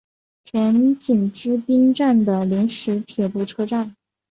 [0.45, 0.71] 田
[1.05, 3.95] 井之滨站的临时铁路车站。